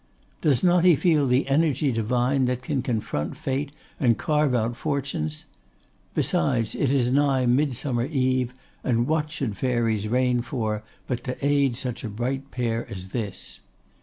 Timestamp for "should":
9.29-9.55